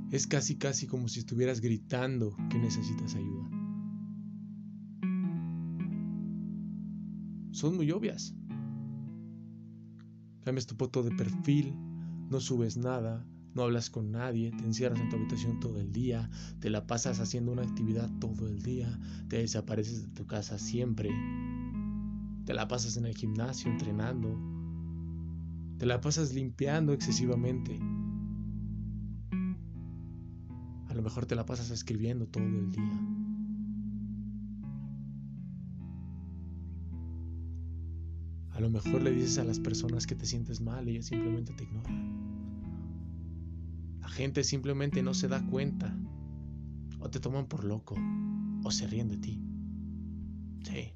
[0.10, 3.50] Es casi casi como si estuvieras gritando que necesitas ayuda.
[7.52, 8.36] Son muy obvias.
[10.44, 11.76] Cambias tu foto de perfil,
[12.32, 16.28] no subes nada, no hablas con nadie, te encierras en tu habitación todo el día,
[16.60, 21.12] te la pasas haciendo una actividad todo el día, te desapareces de tu casa siempre,
[22.46, 24.38] te la pasas en el gimnasio entrenando,
[25.78, 27.80] te la pasas limpiando excesivamente.
[30.88, 33.24] A lo mejor te la pasas escribiendo todo el día.
[38.52, 41.54] A lo mejor le dices a las personas que te sientes mal y ellas simplemente
[41.54, 42.14] te ignoran.
[44.00, 45.98] La gente simplemente no se da cuenta.
[47.00, 47.96] O te toman por loco.
[48.64, 49.44] O se ríen de ti.
[50.64, 50.94] Sí.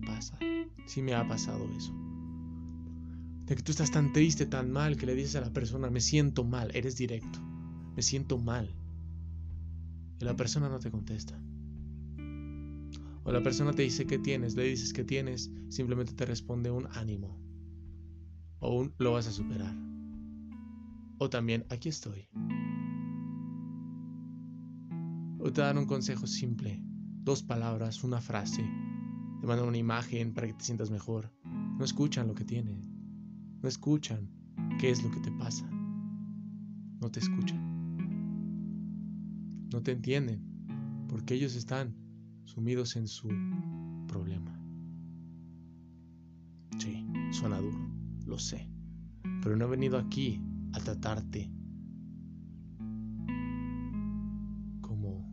[0.00, 0.38] Pasa.
[0.86, 1.92] Sí me ha pasado eso.
[3.46, 6.00] De que tú estás tan triste, tan mal, que le dices a la persona, me
[6.00, 6.70] siento mal.
[6.74, 7.38] Eres directo.
[7.94, 8.74] Me siento mal.
[10.20, 11.40] Y la persona no te contesta.
[13.24, 16.86] O la persona te dice que tienes, le dices que tienes, simplemente te responde un
[16.92, 17.40] ánimo.
[18.60, 19.74] O un lo vas a superar.
[21.18, 22.28] O también aquí estoy.
[25.38, 26.82] O te dan un consejo simple,
[27.22, 28.64] dos palabras, una frase.
[29.46, 31.30] Te mandan una imagen para que te sientas mejor.
[31.44, 32.82] No escuchan lo que tienes.
[33.62, 34.28] No escuchan
[34.80, 35.70] qué es lo que te pasa.
[37.00, 37.62] No te escuchan.
[39.72, 40.42] No te entienden
[41.08, 41.94] porque ellos están
[42.42, 43.28] sumidos en su
[44.08, 44.60] problema.
[46.78, 47.78] Sí, suena duro,
[48.26, 48.68] lo sé,
[49.44, 51.52] pero no he venido aquí a tratarte
[54.80, 55.24] como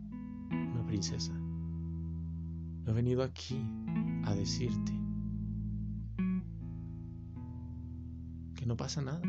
[0.52, 1.34] una princesa.
[2.86, 3.60] No he venido aquí
[4.26, 4.92] a decirte
[8.56, 9.22] que no pasa nada.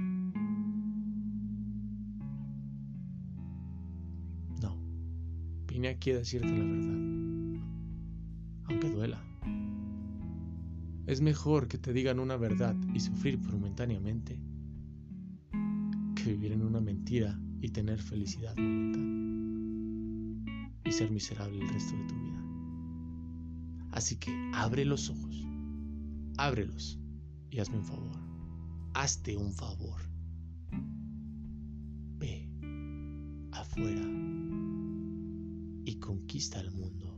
[4.63, 4.77] No,
[5.67, 7.15] vine aquí a decirte la verdad
[8.67, 9.23] aunque duela.
[11.07, 14.41] Es mejor que te digan una verdad y sufrir momentáneamente
[16.15, 19.05] que vivir en una mentira y tener felicidad momentánea
[20.85, 22.24] y ser miserable el resto de tu vida.
[23.95, 25.47] Así que abre los ojos,
[26.37, 26.99] ábrelos
[27.49, 28.19] y hazme un favor.
[28.93, 30.01] Hazte un favor.
[32.19, 32.51] Ve
[33.53, 34.03] afuera
[35.85, 37.17] y conquista el mundo.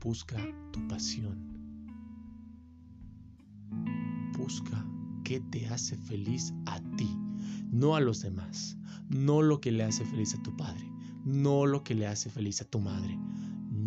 [0.00, 0.38] Busca
[0.72, 1.36] tu pasión.
[4.38, 4.86] Busca
[5.24, 7.08] qué te hace feliz a ti,
[7.72, 8.76] no a los demás,
[9.08, 10.88] no lo que le hace feliz a tu padre,
[11.24, 13.18] no lo que le hace feliz a tu madre,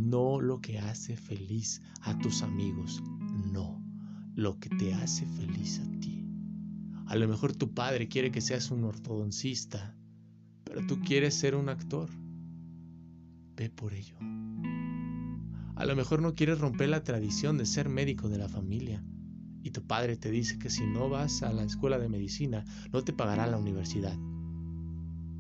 [0.10, 3.04] no lo que hace feliz a tus amigos,
[3.52, 3.84] no,
[4.36, 6.26] lo que te hace feliz a ti.
[7.06, 9.96] A lo mejor tu padre quiere que seas un ortodoncista,
[10.64, 12.10] pero tú quieres ser un actor.
[13.56, 14.16] Ve por ello.
[15.76, 19.04] A lo mejor no quieres romper la tradición de ser médico de la familia.
[19.64, 23.04] Y tu padre te dice que si no vas a la escuela de medicina, no
[23.04, 24.18] te pagará la universidad.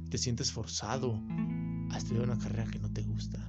[0.10, 1.22] Te sientes forzado
[1.92, 3.49] a estudiar una carrera que no te gusta.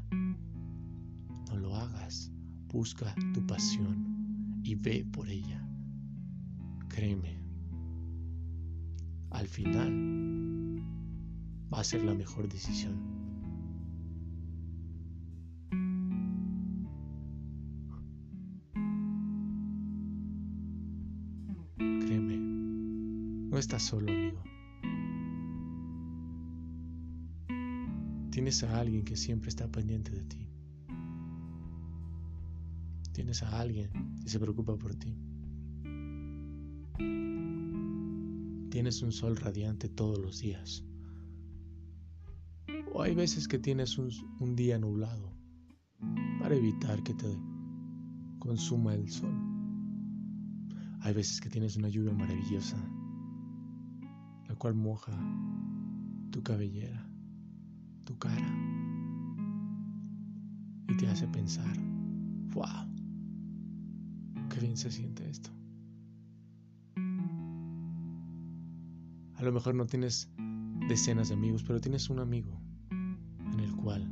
[2.72, 2.78] No.
[2.78, 5.66] Busca tu pasión y ve por ella.
[6.88, 7.38] Créeme.
[9.30, 10.82] Al final
[11.72, 13.20] va a ser la mejor decisión.
[23.60, 24.42] estás solo, amigo.
[28.30, 30.48] Tienes a alguien que siempre está pendiente de ti.
[33.20, 33.90] Tienes a alguien
[34.22, 35.14] que se preocupa por ti.
[38.70, 40.82] Tienes un sol radiante todos los días.
[42.94, 45.34] O hay veces que tienes un, un día nublado
[46.40, 47.36] para evitar que te
[48.38, 49.34] consuma el sol.
[51.02, 52.82] Hay veces que tienes una lluvia maravillosa
[54.60, 55.12] cual moja
[56.30, 57.06] tu cabellera,
[58.04, 58.50] tu cara
[60.88, 61.74] y te hace pensar,
[62.52, 62.89] wow,
[64.50, 65.50] qué bien se siente esto.
[69.36, 70.28] A lo mejor no tienes
[70.88, 74.06] decenas de amigos, pero tienes un amigo en el cual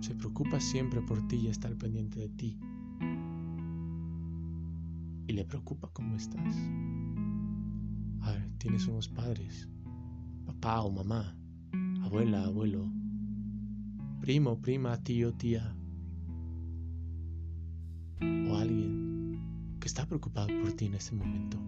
[0.00, 2.58] se preocupa siempre por ti y está al pendiente de ti.
[5.28, 6.56] Y le preocupa cómo estás
[8.60, 9.66] tienes unos padres,
[10.44, 11.34] papá o mamá,
[12.02, 12.92] abuela, abuelo,
[14.20, 15.74] primo, prima, tío, tía,
[19.90, 21.58] está preocupado por ti en ese momento,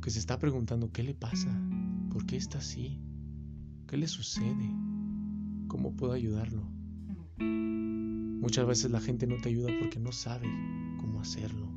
[0.00, 1.50] que se está preguntando qué le pasa,
[2.08, 3.00] por qué está así,
[3.88, 4.70] qué le sucede,
[5.66, 6.62] cómo puedo ayudarlo.
[7.36, 10.46] Muchas veces la gente no te ayuda porque no sabe
[11.00, 11.68] cómo hacerlo.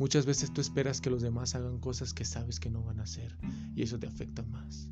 [0.00, 3.04] Muchas veces tú esperas que los demás hagan cosas que sabes que no van a
[3.04, 3.38] hacer
[3.76, 4.90] y eso te afecta más.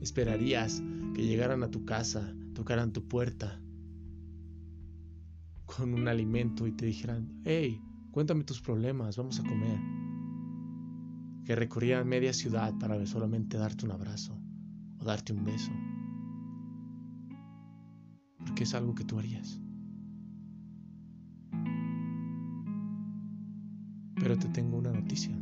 [0.00, 0.80] Esperarías
[1.16, 3.60] que llegaran a tu casa, tocaran tu puerta
[5.76, 9.80] con un alimento y te dijeran, hey, cuéntame tus problemas, vamos a comer.
[11.44, 14.38] Que recorrieran media ciudad para solamente darte un abrazo
[14.98, 15.72] o darte un beso.
[18.38, 19.60] Porque es algo que tú harías.
[24.16, 25.36] Pero te tengo una noticia.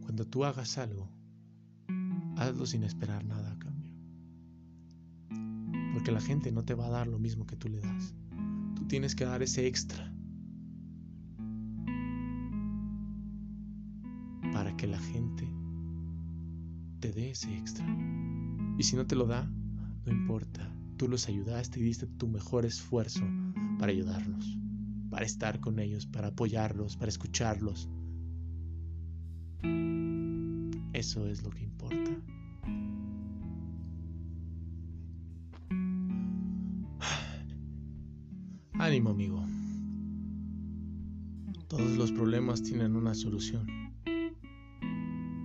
[0.00, 1.08] Cuando tú hagas algo,
[2.36, 3.56] hazlo sin esperar nada.
[6.06, 8.14] Porque la gente no te va a dar lo mismo que tú le das.
[8.76, 10.14] Tú tienes que dar ese extra.
[14.52, 15.52] Para que la gente
[17.00, 17.84] te dé ese extra.
[18.78, 19.50] Y si no te lo da,
[20.04, 20.72] no importa.
[20.96, 23.24] Tú los ayudaste y diste tu mejor esfuerzo
[23.80, 24.56] para ayudarlos,
[25.10, 27.90] para estar con ellos, para apoyarlos, para escucharlos.
[30.92, 32.05] Eso es lo que importa.
[42.66, 43.94] Tienen una solución.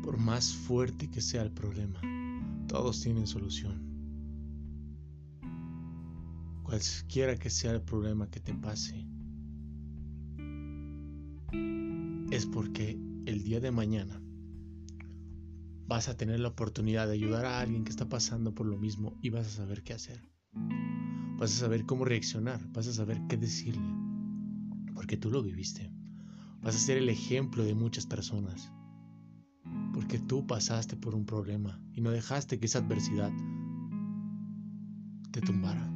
[0.01, 2.01] Por más fuerte que sea el problema,
[2.67, 3.79] todos tienen solución.
[6.63, 9.05] Cualquiera que sea el problema que te pase,
[12.31, 14.19] es porque el día de mañana
[15.87, 19.19] vas a tener la oportunidad de ayudar a alguien que está pasando por lo mismo
[19.21, 20.27] y vas a saber qué hacer.
[21.37, 23.93] Vas a saber cómo reaccionar, vas a saber qué decirle,
[24.95, 26.00] porque tú lo viviste.
[26.61, 28.71] Vas a ser el ejemplo de muchas personas,
[29.93, 33.31] porque tú pasaste por un problema y no dejaste que esa adversidad
[35.31, 35.91] te tumbara.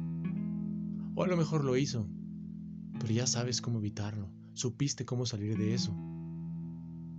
[1.14, 2.08] O a lo mejor lo hizo,
[2.98, 5.96] pero ya sabes cómo evitarlo, supiste cómo salir de eso.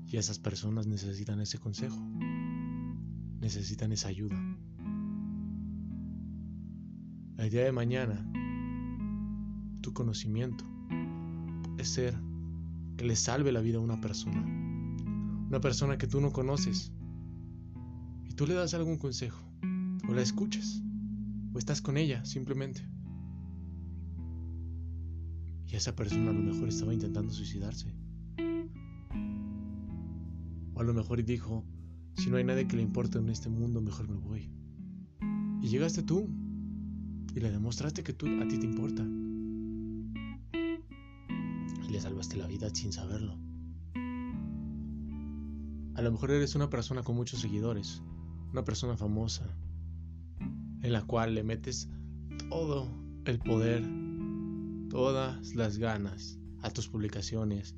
[0.08, 1.98] Y esas personas necesitan ese consejo
[3.40, 4.36] necesitan esa ayuda.
[7.38, 8.30] El día de mañana,
[9.82, 10.66] tu conocimiento
[11.64, 12.20] puede ser
[12.98, 14.42] que le salve la vida a una persona.
[15.48, 16.92] Una persona que tú no conoces.
[18.26, 19.40] Y tú le das algún consejo.
[20.10, 20.82] O la escuchas.
[21.54, 22.82] O estás con ella simplemente.
[25.68, 27.94] Y esa persona a lo mejor estaba intentando suicidarse.
[30.74, 31.66] O a lo mejor dijo,
[32.16, 34.52] si no hay nadie que le importe en este mundo, mejor me voy.
[35.62, 36.28] Y llegaste tú
[37.36, 39.06] y le demostraste que tú, a ti te importa.
[41.98, 43.40] Le salvaste la vida sin saberlo.
[45.96, 48.04] A lo mejor eres una persona con muchos seguidores,
[48.52, 49.48] una persona famosa,
[50.84, 51.90] en la cual le metes
[52.52, 52.88] todo
[53.26, 53.84] el poder,
[54.92, 57.76] todas las ganas a tus publicaciones,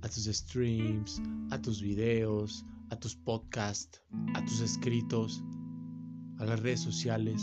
[0.00, 4.02] a tus streams, a tus videos, a tus podcasts,
[4.34, 5.40] a tus escritos,
[6.38, 7.40] a las redes sociales.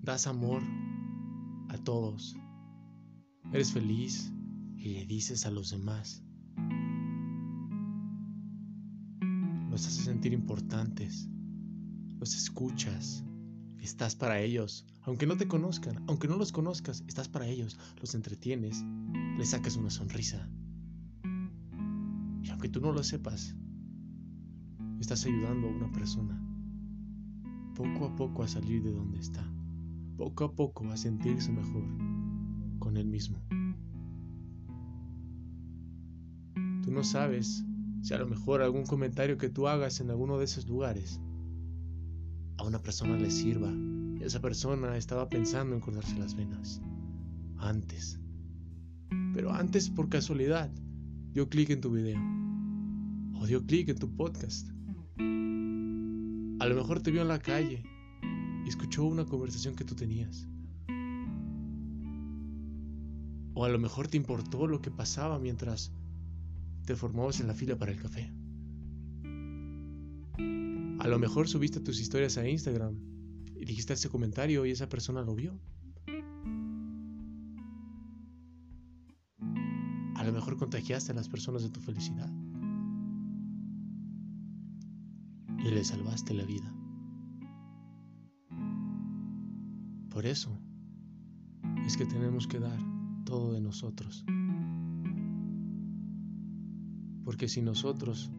[0.00, 0.62] Das amor
[1.68, 2.34] a todos.
[3.54, 4.30] Eres feliz
[4.76, 6.22] y le dices a los demás.
[9.70, 11.30] Los haces sentir importantes.
[12.18, 13.24] Los escuchas.
[13.78, 14.84] Estás para ellos.
[15.02, 17.78] Aunque no te conozcan, aunque no los conozcas, estás para ellos.
[18.00, 18.84] Los entretienes.
[19.38, 20.46] Les sacas una sonrisa
[22.54, 23.56] aunque tú no lo sepas,
[25.00, 26.40] estás ayudando a una persona
[27.74, 29.44] poco a poco a salir de donde está,
[30.16, 31.82] poco a poco a sentirse mejor
[32.96, 33.38] él mismo.
[36.82, 37.64] Tú no sabes
[38.02, 41.20] si a lo mejor algún comentario que tú hagas en alguno de esos lugares
[42.58, 46.80] a una persona le sirva y esa persona estaba pensando en cortarse las venas
[47.58, 48.20] antes.
[49.32, 50.70] Pero antes por casualidad
[51.32, 52.20] dio clic en tu video
[53.34, 54.68] o dio clic en tu podcast.
[56.60, 57.82] A lo mejor te vio en la calle
[58.64, 60.46] y escuchó una conversación que tú tenías.
[63.54, 65.92] O a lo mejor te importó lo que pasaba mientras
[66.84, 68.32] te formabas en la fila para el café.
[70.98, 72.96] A lo mejor subiste tus historias a Instagram
[73.56, 75.58] y dijiste ese comentario y esa persona lo vio.
[80.16, 82.30] A lo mejor contagiaste a las personas de tu felicidad.
[85.64, 86.72] y le salvaste la vida.
[90.10, 90.56] Por eso
[91.86, 92.93] es que tenemos que dar
[93.24, 94.24] todo de nosotros.
[97.24, 98.30] Porque si nosotros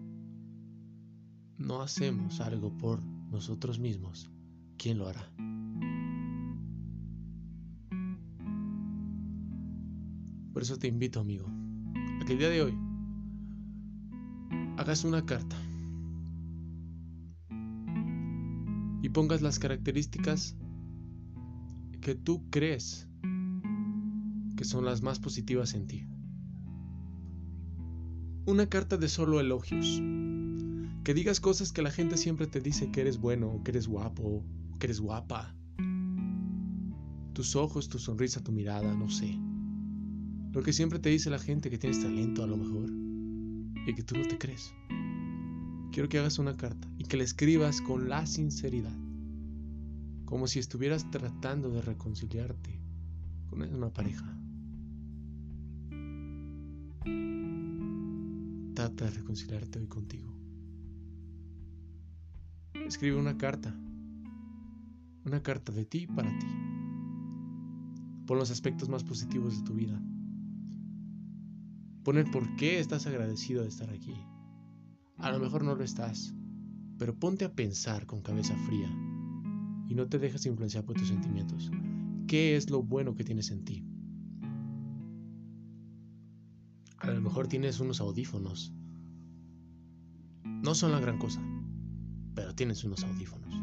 [1.57, 4.29] no hacemos algo por nosotros mismos,
[4.77, 5.31] ¿quién lo hará?
[10.53, 11.47] Por eso te invito, amigo,
[12.21, 12.77] a que el día de hoy
[14.77, 15.57] hagas una carta
[19.01, 20.55] y pongas las características
[22.01, 23.09] que tú crees
[24.55, 26.07] que son las más positivas en ti.
[28.45, 30.01] Una carta de solo elogios.
[31.03, 34.43] Que digas cosas que la gente siempre te dice que eres bueno, que eres guapo,
[34.79, 35.55] que eres guapa.
[37.33, 39.37] Tus ojos, tu sonrisa, tu mirada, no sé.
[40.51, 42.89] Lo que siempre te dice la gente que tienes talento a lo mejor
[43.87, 44.73] y que tú no te crees.
[45.91, 48.95] Quiero que hagas una carta y que la escribas con la sinceridad,
[50.25, 52.81] como si estuvieras tratando de reconciliarte
[53.49, 54.37] con una pareja.
[58.75, 60.33] Trata de reconciliarte hoy contigo.
[62.73, 63.73] Escribe una carta,
[65.25, 66.47] una carta de ti para ti.
[68.27, 69.99] Pon los aspectos más positivos de tu vida.
[72.03, 74.15] Pon el por qué estás agradecido de estar aquí.
[75.17, 76.35] A lo mejor no lo estás,
[76.97, 78.89] pero ponte a pensar con cabeza fría
[79.87, 81.71] y no te dejes influenciar por tus sentimientos.
[82.27, 83.83] ¿Qué es lo bueno que tienes en ti?
[86.99, 88.73] A lo mejor tienes unos audífonos.
[90.43, 91.41] No son la gran cosa,
[92.33, 93.53] pero tienes unos audífonos.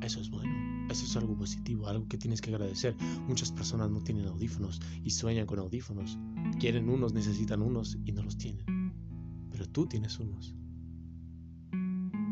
[0.00, 2.96] Eso es bueno, eso es algo positivo, algo que tienes que agradecer.
[3.26, 6.18] Muchas personas no tienen audífonos y sueñan con audífonos.
[6.60, 8.92] Quieren unos, necesitan unos y no los tienen.
[9.50, 10.54] Pero tú tienes unos.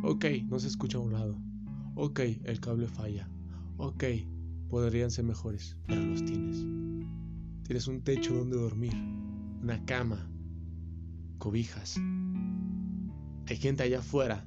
[0.05, 1.37] Ok, no se escucha a un lado.
[1.97, 3.29] Ok, el cable falla.
[3.77, 4.05] Ok,
[4.71, 6.65] podrían ser mejores, pero los tienes.
[7.67, 8.95] Tienes un techo donde dormir,
[9.61, 10.31] una cama,
[11.39, 11.97] cobijas.
[13.49, 14.47] Hay gente allá afuera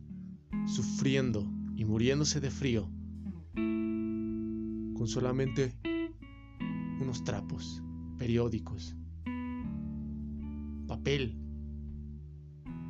[0.65, 1.45] sufriendo
[1.75, 2.89] y muriéndose de frío
[3.53, 5.73] con solamente
[7.01, 7.83] unos trapos,
[8.17, 8.95] periódicos,
[10.87, 11.37] papel,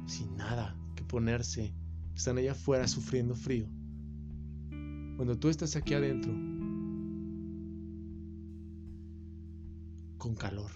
[0.06, 1.74] sin nada que ponerse.
[2.14, 3.68] Están allá afuera sufriendo frío.
[5.16, 6.32] Cuando tú estás aquí adentro,
[10.20, 10.70] con calor,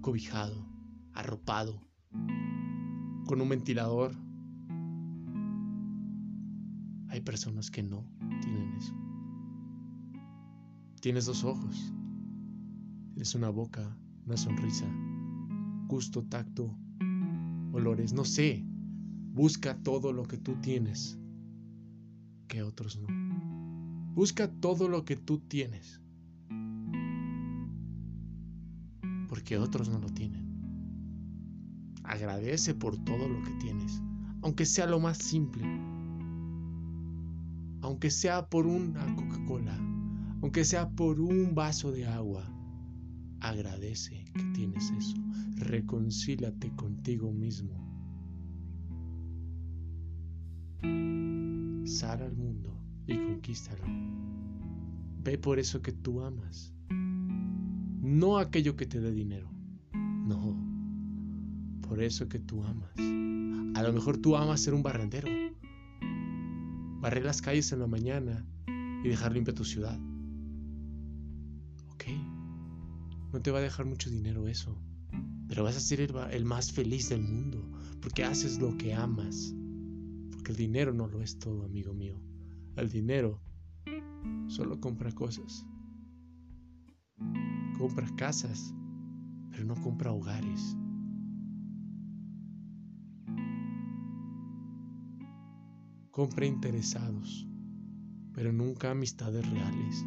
[0.00, 0.66] cobijado,
[1.12, 1.86] arropado,
[3.26, 4.16] con un ventilador,
[7.08, 8.08] hay personas que no
[8.40, 8.94] tienen eso.
[11.02, 11.92] Tienes dos ojos,
[13.12, 14.86] tienes una boca, una sonrisa,
[15.86, 16.74] gusto, tacto,
[17.72, 18.64] olores, no sé.
[19.34, 21.18] Busca todo lo que tú tienes
[22.48, 23.08] que otros no.
[24.14, 26.00] Busca todo lo que tú tienes
[29.34, 30.46] porque otros no lo tienen.
[32.04, 34.00] Agradece por todo lo que tienes,
[34.42, 35.64] aunque sea lo más simple,
[37.80, 39.76] aunque sea por una Coca-Cola
[40.40, 42.48] aunque sea por un vaso de agua.
[43.40, 45.16] Agradece que tienes eso.
[45.56, 47.74] Reconcílate contigo mismo.
[51.86, 52.78] Sal al mundo
[53.08, 53.84] y conquístalo.
[55.24, 56.73] Ve por eso que tú amas.
[58.04, 59.50] No aquello que te dé dinero.
[59.92, 60.56] No.
[61.88, 62.96] Por eso que tú amas.
[62.98, 65.28] A lo mejor tú amas ser un barrendero.
[67.00, 68.46] Barrer las calles en la mañana
[69.02, 69.98] y dejar limpia tu ciudad.
[73.34, 74.78] No te va a dejar mucho dinero eso,
[75.48, 77.68] pero vas a ser el, más feliz del mundo,
[78.00, 79.52] porque haces lo que amas.
[80.30, 82.22] Porque el dinero no lo es todo, amigo mío.
[82.76, 83.40] El dinero
[84.46, 85.66] solo compra cosas.
[87.78, 88.74] Compra casas,
[89.50, 90.76] pero no compra hogares.
[96.10, 97.48] Compra interesados,
[98.32, 100.04] pero nunca amistades reales.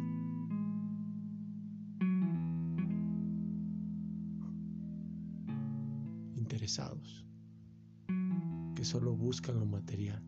[8.74, 10.22] que solo buscan lo material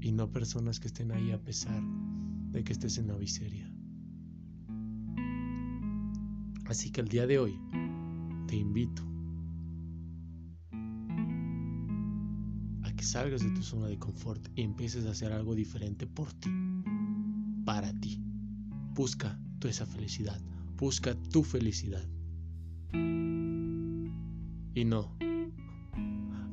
[0.00, 1.80] y no personas que estén ahí a pesar
[2.50, 3.72] de que estés en la miseria.
[6.68, 7.58] Así que el día de hoy
[8.46, 9.02] te invito
[12.82, 16.30] a que salgas de tu zona de confort y empieces a hacer algo diferente por
[16.34, 16.50] ti,
[17.64, 18.22] para ti.
[18.94, 20.38] Busca tu esa felicidad,
[20.76, 22.06] busca tu felicidad.
[22.92, 25.16] Y no,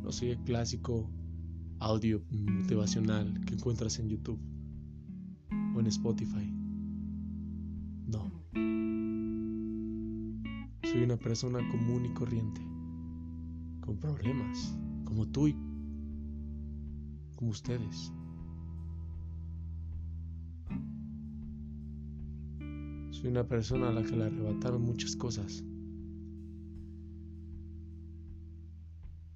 [0.02, 1.10] no soy el clásico
[1.80, 4.40] audio motivacional que encuentras en YouTube
[5.76, 6.50] o en Spotify.
[8.08, 8.45] No.
[10.96, 12.62] Soy una persona común y corriente,
[13.82, 15.54] con problemas, como tú y
[17.36, 18.14] como ustedes.
[23.12, 25.66] Soy una persona a la que le arrebataron muchas cosas.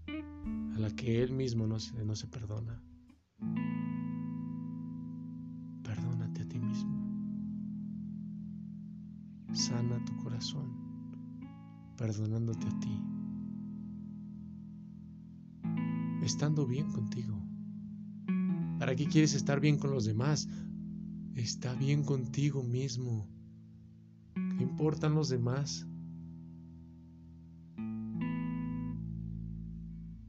[0.08, 2.82] A la que él mismo no se, no se perdona.
[12.10, 13.04] Perdonándote a ti.
[16.24, 17.40] Estando bien contigo.
[18.80, 20.50] ¿Para qué quieres estar bien con los demás?
[21.36, 23.28] Está bien contigo mismo.
[24.34, 25.86] ¿Qué importan los demás?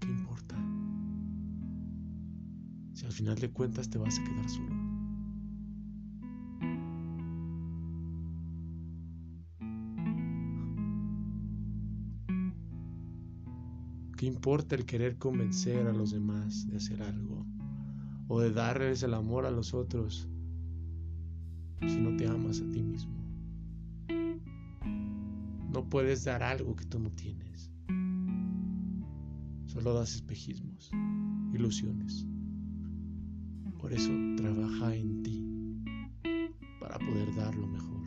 [0.01, 0.57] ¿Qué importa?
[2.93, 4.90] Si al final de cuentas te vas a quedar solo.
[14.21, 17.47] ¿Qué importa el querer convencer a los demás de hacer algo?
[18.29, 20.29] O de darles el amor a los otros
[21.81, 23.17] si no te amas a ti mismo?
[25.73, 27.73] No puedes dar algo que tú no tienes.
[29.65, 30.91] Solo das espejismos,
[31.55, 32.27] ilusiones.
[33.79, 35.43] Por eso trabaja en ti
[36.79, 38.03] para poder dar lo mejor.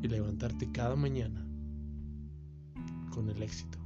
[0.00, 1.44] Y levantarte cada mañana
[3.10, 3.79] con el éxito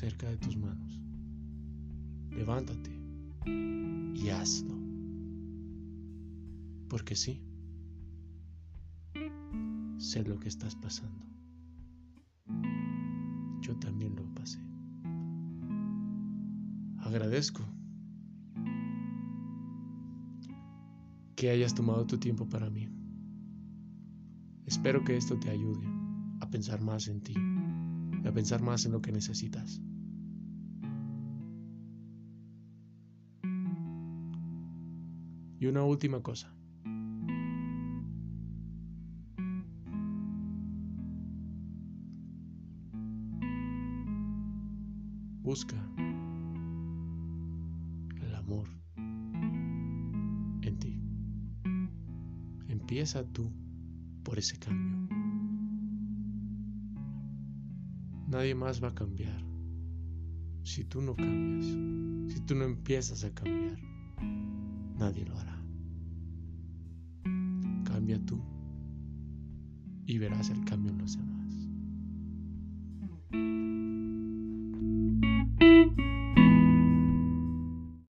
[0.00, 0.98] cerca de tus manos.
[2.30, 2.90] Levántate
[4.14, 4.74] y hazlo.
[6.88, 7.42] Porque sí,
[9.98, 11.26] sé lo que estás pasando.
[13.60, 14.58] Yo también lo pasé.
[17.00, 17.62] Agradezco
[21.36, 22.88] que hayas tomado tu tiempo para mí.
[24.64, 25.86] Espero que esto te ayude
[26.40, 27.34] a pensar más en ti,
[28.26, 29.82] a pensar más en lo que necesitas.
[35.60, 36.50] Y una última cosa.
[45.42, 45.76] Busca
[48.22, 48.68] el amor
[50.62, 50.98] en ti.
[52.68, 53.52] Empieza tú
[54.22, 54.96] por ese cambio.
[58.28, 59.44] Nadie más va a cambiar
[60.62, 61.66] si tú no cambias,
[62.32, 63.89] si tú no empiezas a cambiar.
[65.00, 65.50] Nadie lo hará.
[65.50, 65.59] Cambia